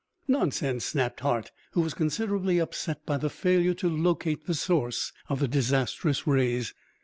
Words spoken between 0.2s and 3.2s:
"Nonsense!" snapped Hart, who was considerably upset by